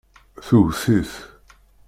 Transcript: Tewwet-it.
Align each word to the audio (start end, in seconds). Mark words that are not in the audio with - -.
Tewwet-it. 0.47 1.11